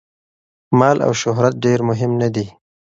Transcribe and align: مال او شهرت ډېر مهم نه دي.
مال 0.79 0.97
او 1.05 1.11
شهرت 1.21 1.53
ډېر 1.65 1.79
مهم 1.89 2.11
نه 2.21 2.29
دي. 2.35 2.45